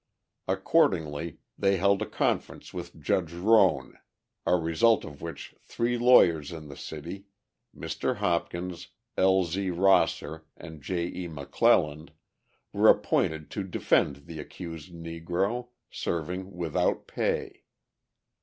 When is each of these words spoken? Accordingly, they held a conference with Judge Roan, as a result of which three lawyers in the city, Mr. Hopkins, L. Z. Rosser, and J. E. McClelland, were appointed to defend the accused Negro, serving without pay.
Accordingly, 0.47 1.37
they 1.59 1.77
held 1.77 2.01
a 2.01 2.07
conference 2.07 2.73
with 2.73 2.99
Judge 2.99 3.33
Roan, 3.33 3.99
as 4.47 4.53
a 4.55 4.55
result 4.55 5.05
of 5.05 5.21
which 5.21 5.53
three 5.61 5.95
lawyers 5.95 6.51
in 6.51 6.69
the 6.69 6.75
city, 6.75 7.25
Mr. 7.77 8.15
Hopkins, 8.15 8.87
L. 9.15 9.43
Z. 9.43 9.69
Rosser, 9.69 10.43
and 10.57 10.81
J. 10.81 11.05
E. 11.05 11.27
McClelland, 11.27 12.09
were 12.73 12.89
appointed 12.89 13.51
to 13.51 13.63
defend 13.63 14.25
the 14.25 14.39
accused 14.39 14.91
Negro, 14.91 15.67
serving 15.91 16.49
without 16.51 17.05
pay. 17.05 17.65